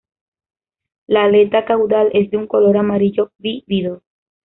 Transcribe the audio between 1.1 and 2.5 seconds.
aleta caudal es de un